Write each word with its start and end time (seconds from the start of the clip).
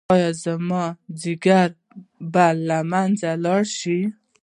ایا 0.13 0.29
زما 0.43 0.83
ځیګر 1.21 1.69
به 2.33 2.45
له 2.67 2.79
منځه 2.91 3.29
لاړ 3.43 3.61
شي؟ 3.77 3.99